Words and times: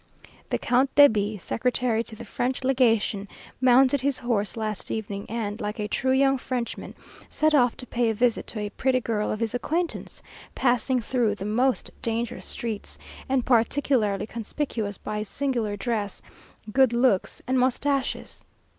The 0.49 0.57
Count 0.57 0.95
de 0.95 1.07
B, 1.07 1.37
secretary 1.37 2.03
to 2.05 2.15
the 2.15 2.25
French 2.25 2.63
Legation, 2.63 3.27
mounted 3.61 4.01
his 4.01 4.17
horse 4.17 4.57
last 4.57 4.89
evening, 4.89 5.27
and, 5.29 5.61
like 5.61 5.77
a 5.77 5.87
true 5.87 6.09
young 6.11 6.39
Frenchman, 6.39 6.95
set 7.29 7.53
off 7.53 7.77
to 7.77 7.85
pay 7.85 8.09
a 8.09 8.15
visit 8.15 8.47
to 8.47 8.59
a 8.59 8.71
pretty 8.71 8.99
girl 8.99 9.31
of 9.31 9.39
his 9.39 9.53
acquaintance, 9.53 10.23
passing 10.55 11.01
through 11.01 11.35
the 11.35 11.45
most 11.45 11.91
dangerous 12.01 12.47
streets, 12.47 12.97
and 13.29 13.45
particularly 13.45 14.25
conspicuous 14.25 14.97
by 14.97 15.19
his 15.19 15.29
singular 15.29 15.77
dress, 15.77 16.19
good 16.71 16.93
looks, 16.93 17.39
and 17.45 17.59
moustaches. 17.59 18.43